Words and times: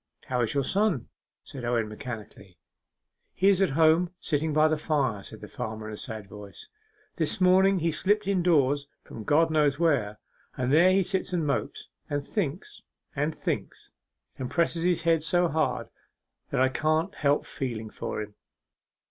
'How 0.29 0.41
is 0.41 0.55
your 0.55 0.63
son?' 0.63 1.09
said 1.43 1.63
Owen 1.63 1.87
mechanically. 1.87 2.57
'He 3.35 3.49
is 3.49 3.61
at 3.61 3.69
home, 3.77 4.09
sitting 4.19 4.51
by 4.51 4.67
the 4.67 4.75
fire,' 4.75 5.21
said 5.21 5.41
the 5.41 5.47
farmer, 5.47 5.87
in 5.89 5.93
a 5.93 5.97
sad 5.97 6.27
voice. 6.27 6.69
'This 7.17 7.39
morning 7.39 7.77
he 7.81 7.91
slipped 7.91 8.27
indoors 8.27 8.87
from 9.03 9.23
God 9.23 9.51
knows 9.51 9.77
where, 9.77 10.17
and 10.57 10.73
there 10.73 10.91
he 10.91 11.03
sits 11.03 11.33
and 11.33 11.45
mopes, 11.45 11.87
and 12.09 12.25
thinks, 12.25 12.81
and 13.15 13.35
thinks, 13.35 13.91
and 14.39 14.49
presses 14.49 14.81
his 14.85 15.03
head 15.03 15.21
so 15.21 15.47
hard, 15.47 15.87
that 16.49 16.59
I 16.59 16.69
can't 16.69 17.13
help 17.13 17.45
feeling 17.45 17.91
for 17.91 18.23
him. 18.23 18.33